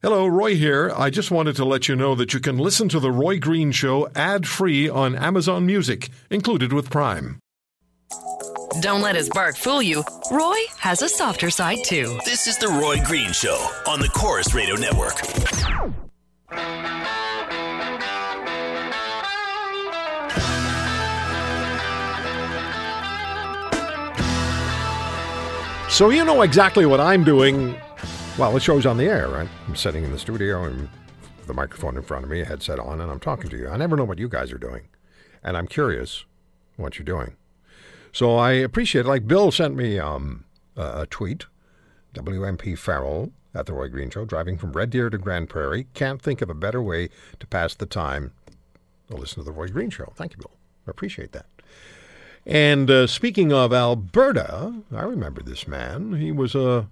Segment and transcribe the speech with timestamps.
[0.00, 0.92] Hello, Roy here.
[0.96, 3.72] I just wanted to let you know that you can listen to The Roy Green
[3.72, 7.40] Show ad free on Amazon Music, included with Prime.
[8.80, 10.04] Don't let his bark fool you.
[10.30, 12.16] Roy has a softer side too.
[12.24, 13.56] This is The Roy Green Show
[13.88, 15.18] on the Corus Radio Network.
[25.90, 27.74] So, you know exactly what I'm doing.
[28.38, 29.48] Well, the show's on the air, right?
[29.66, 30.88] I'm sitting in the studio and
[31.48, 33.68] the microphone in front of me, headset on, and I'm talking to you.
[33.68, 34.82] I never know what you guys are doing.
[35.42, 36.24] And I'm curious
[36.76, 37.34] what you're doing.
[38.12, 39.08] So I appreciate it.
[39.08, 40.44] Like Bill sent me um,
[40.76, 41.46] a, a tweet,
[42.14, 45.88] WMP Farrell at the Roy Green Show, driving from Red Deer to Grande Prairie.
[45.94, 47.08] Can't think of a better way
[47.40, 48.30] to pass the time
[49.08, 50.12] than listen to the Roy Green Show.
[50.14, 50.52] Thank you, Bill.
[50.86, 51.46] I appreciate that.
[52.46, 56.12] And uh, speaking of Alberta, I remember this man.
[56.12, 56.86] He was a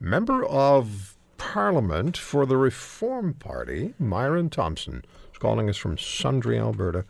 [0.00, 5.04] member of Parliament for the Reform Party, Myron Thompson.
[5.30, 7.04] He's calling us from Sundre, Alberta.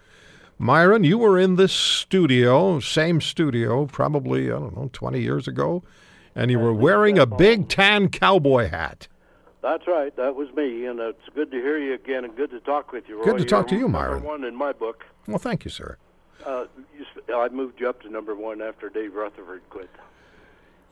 [0.59, 5.83] Myron, you were in this studio, same studio, probably, I don't know, 20 years ago,
[6.35, 9.09] and you were wearing a big tan cowboy hat.
[9.63, 10.15] That's right.
[10.17, 13.09] That was me, and it's good to hear you again, and good to talk with
[13.09, 13.19] you.
[13.19, 13.25] Roy.
[13.25, 14.23] Good to talk to You're you, number Myron.
[14.23, 15.05] One in my book.
[15.27, 15.97] Well, thank you, sir.
[16.45, 16.65] Uh,
[16.97, 19.91] you, I moved you up to number one after Dave Rutherford quit.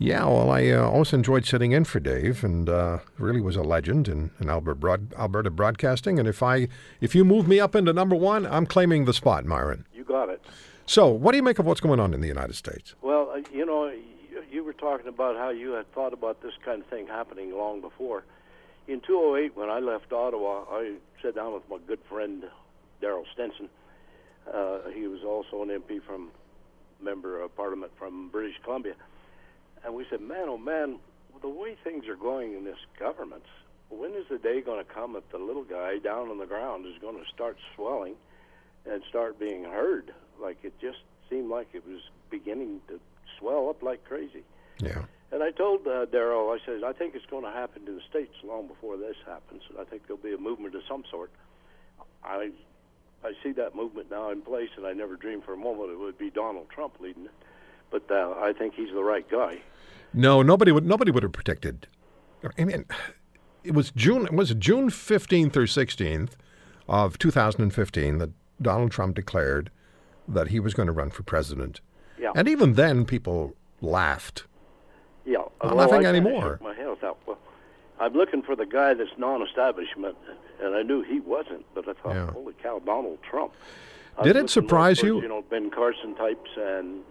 [0.00, 3.62] Yeah, well, I uh, always enjoyed sitting in for Dave, and uh, really was a
[3.62, 6.20] legend in, in Alberta, broad, Alberta broadcasting.
[6.20, 6.68] And if I,
[7.00, 9.86] if you move me up into number one, I'm claiming the spot, Myron.
[9.92, 10.40] You got it.
[10.86, 12.94] So, what do you make of what's going on in the United States?
[13.02, 16.54] Well, uh, you know, you, you were talking about how you had thought about this
[16.64, 18.22] kind of thing happening long before.
[18.86, 22.44] In 2008, when I left Ottawa, I sat down with my good friend
[23.02, 23.68] Darrel Stinson.
[24.50, 26.30] Uh, he was also an MP from
[27.02, 28.94] member of Parliament from British Columbia,
[29.84, 30.98] and we said, "Man, oh man,
[31.40, 33.44] the way things are going in this government,
[33.90, 36.86] when is the day going to come that the little guy down on the ground
[36.86, 38.14] is going to start swelling
[38.86, 40.12] and start being heard?
[40.40, 40.98] Like it just
[41.30, 43.00] seemed like it was beginning to
[43.38, 44.42] swell up like crazy."
[44.80, 45.02] Yeah.
[45.30, 48.00] And I told uh, Darrel, I said, I think it's going to happen to the
[48.08, 49.62] states long before this happens.
[49.68, 51.30] And I think there'll be a movement of some sort.
[52.24, 52.50] I,
[53.22, 55.98] I see that movement now in place, and I never dreamed for a moment it
[55.98, 57.32] would be Donald Trump leading it.
[57.90, 59.58] But uh, I think he's the right guy.
[60.12, 60.84] No, nobody would.
[60.86, 61.86] Nobody would have predicted.
[62.58, 62.84] I mean,
[63.64, 64.26] it was June.
[64.26, 66.36] it Was June fifteenth or sixteenth
[66.88, 69.70] of two thousand and fifteen that Donald Trump declared
[70.26, 71.80] that he was going to run for president,
[72.18, 72.32] Yeah.
[72.36, 74.44] and even then, people laughed.
[75.24, 76.58] Yeah, Not well, laughing I anymore.
[76.62, 76.88] My head.
[76.88, 77.38] I thought, well,
[78.00, 80.16] I'm looking for the guy that's non-establishment,
[80.62, 81.64] and I knew he wasn't.
[81.74, 82.30] But I thought, Yeah.
[82.32, 83.52] holy cow, Donald Trump.
[84.18, 85.20] I Did it surprise you?
[85.22, 87.02] You know, Ben Carson types and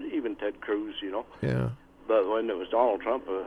[0.00, 0.96] even Ted Cruz.
[1.02, 1.26] You know.
[1.42, 1.70] Yeah.
[2.06, 3.42] But when it was Donald Trump, uh,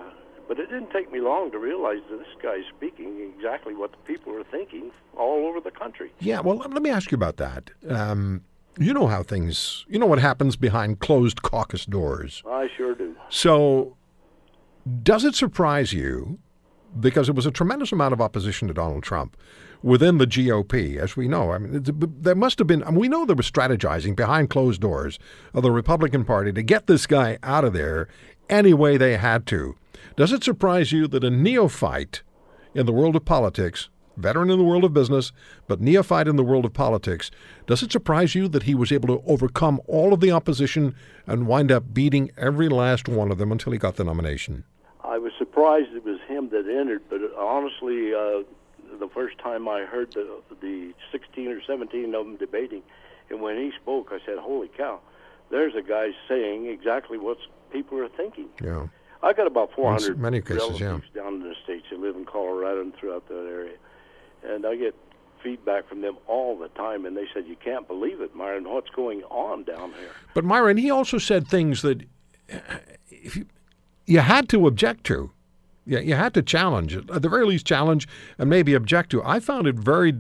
[0.48, 3.98] but it didn't take me long to realize that this guy's speaking exactly what the
[3.98, 6.12] people are thinking all over the country.
[6.20, 7.70] Yeah, well, let me ask you about that.
[7.88, 8.44] Um,
[8.80, 12.44] you know how things, you know what happens behind closed caucus doors.
[12.48, 13.16] I sure do.
[13.30, 13.98] So,
[15.04, 16.40] does it surprise you,
[17.00, 19.38] because it was a tremendous amount of opposition to Donald Trump
[19.82, 21.52] within the GOP, as we know?
[21.52, 24.82] I mean, there must have been, I mean, we know there was strategizing behind closed
[24.82, 25.20] doors
[25.54, 28.08] of the Republican Party to get this guy out of there
[28.50, 29.76] any way they had to.
[30.16, 32.24] Does it surprise you that a neophyte
[32.74, 35.32] in the world of politics, veteran in the world of business,
[35.68, 37.30] but neophyte in the world of politics,
[37.68, 41.48] does it surprise you that he was able to overcome all of the opposition and
[41.48, 44.64] wind up beating every last one of them until he got the nomination?
[45.58, 48.44] I was surprised it was him that entered, but honestly, uh,
[49.00, 52.84] the first time I heard the the 16 or 17 of them debating,
[53.30, 55.00] and when he spoke, I said, "Holy cow!"
[55.50, 57.38] There's a guy saying exactly what
[57.72, 58.50] people are thinking.
[58.62, 58.88] Yeah.
[59.24, 60.88] I got about 400 In many cases, yeah.
[60.88, 63.78] relatives down in the states who live in Colorado and throughout that area,
[64.44, 64.94] and I get
[65.42, 68.70] feedback from them all the time, and they said, "You can't believe it, Myron.
[68.70, 72.04] What's going on down there?" But Myron, he also said things that
[72.52, 72.78] uh,
[73.10, 73.48] if you,
[74.06, 75.32] you had to object to.
[75.88, 77.10] Yeah, you had to challenge it.
[77.10, 79.24] At the very least, challenge and maybe object to.
[79.24, 80.14] I found it very,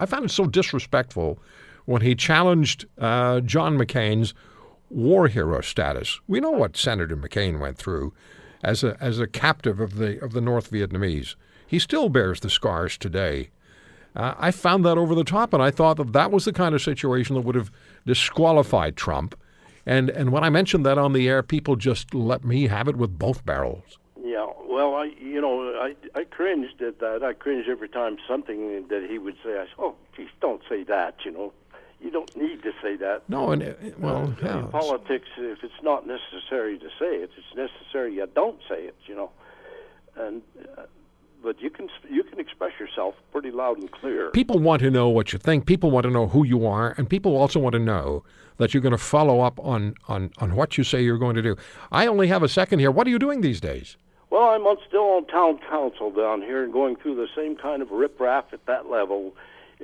[0.00, 1.38] I found it so disrespectful
[1.84, 4.34] when he challenged uh, John McCain's
[4.90, 6.20] war hero status.
[6.26, 8.12] We know what Senator McCain went through
[8.64, 11.36] as a as a captive of the of the North Vietnamese.
[11.66, 13.50] He still bears the scars today.
[14.16, 16.74] Uh, I found that over the top, and I thought that that was the kind
[16.74, 17.70] of situation that would have
[18.04, 19.38] disqualified Trump.
[19.86, 22.96] And and when I mentioned that on the air, people just let me have it
[22.96, 23.98] with both barrels.
[24.34, 25.54] Yeah, well, I you know
[25.86, 27.22] I I cringed at that.
[27.22, 29.52] I cringed every time something that he would say.
[29.52, 31.52] I said, "Oh, geez, don't say that." You know,
[32.00, 33.22] you don't need to say that.
[33.28, 37.30] No, and uh, well, Uh, yeah, in politics, if it's not necessary to say it,
[37.38, 38.96] it's necessary you don't say it.
[39.06, 39.30] You know,
[40.16, 40.42] and
[40.76, 40.82] uh,
[41.44, 44.30] but you can you can express yourself pretty loud and clear.
[44.30, 45.64] People want to know what you think.
[45.64, 48.24] People want to know who you are, and people also want to know
[48.56, 51.42] that you're going to follow up on, on, on what you say you're going to
[51.42, 51.56] do.
[51.90, 52.90] I only have a second here.
[52.90, 53.96] What are you doing these days?
[54.34, 57.80] Well, I'm on, still on town council down here and going through the same kind
[57.80, 59.36] of riprap at that level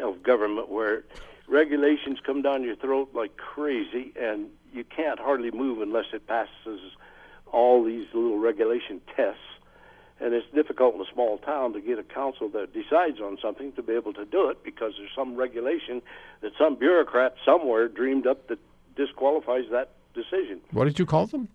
[0.03, 1.05] of government where
[1.47, 6.81] regulations come down your throat like crazy and you can't hardly move unless it passes
[7.53, 9.39] all these little regulation tests
[10.19, 13.71] and it's difficult in a small town to get a council that decides on something
[13.75, 16.03] to be able to do it because there's some regulation
[16.41, 18.59] that some bureaucrat somewhere dreamed up that
[18.97, 20.61] disqualifies that decision.
[20.73, 21.47] What did you call them?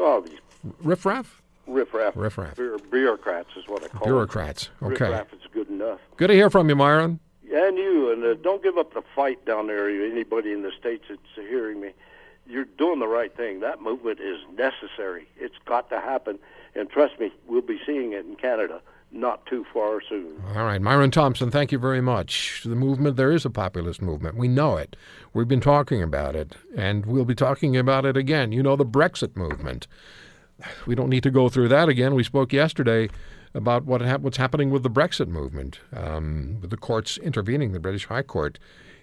[0.00, 0.40] Oh, these
[0.82, 1.40] Riffraff?
[1.72, 2.16] Riffraff.
[2.16, 2.56] Riffraff.
[2.56, 4.68] Bu- bureaucrats is what I call Bureaucrats.
[4.80, 4.92] them.
[4.92, 5.04] Okay.
[5.06, 6.00] Riffraff is good enough.
[6.16, 7.20] Good to hear from you, Myron.
[7.52, 9.88] And you, and uh, don't give up the fight down there.
[9.88, 11.90] Anybody in the states that's hearing me,
[12.46, 13.60] you're doing the right thing.
[13.60, 15.26] That movement is necessary.
[15.36, 16.38] It's got to happen,
[16.74, 18.80] and trust me, we'll be seeing it in Canada
[19.12, 20.40] not too far soon.
[20.54, 22.62] All right, Myron Thompson, thank you very much.
[22.64, 24.36] The movement, there is a populist movement.
[24.36, 24.94] We know it.
[25.34, 28.52] We've been talking about it, and we'll be talking about it again.
[28.52, 29.88] You know, the Brexit movement.
[30.86, 32.14] We don't need to go through that again.
[32.14, 33.08] We spoke yesterday
[33.54, 37.80] about what hap- what's happening with the Brexit movement, um, with the courts intervening, the
[37.80, 38.58] British High Court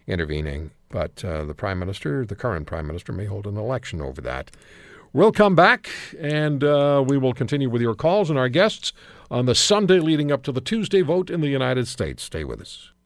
[0.07, 0.71] intervening.
[0.89, 4.51] But uh, the Prime Minister, the current Prime Minister, may hold an election over that.
[5.13, 5.89] We'll come back
[6.19, 8.94] and uh, we will continue with your calls and our guests
[9.31, 12.24] on the Sunday leading up to the Tuesday vote in the United States.
[12.24, 12.92] Stay with us.